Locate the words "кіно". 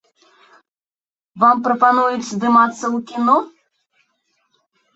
3.15-3.37